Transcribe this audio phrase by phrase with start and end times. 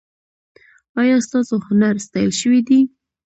[1.01, 2.79] ایا ستاسو هنر ستایل شوی دی؟